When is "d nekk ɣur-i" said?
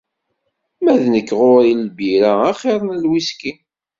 1.01-1.73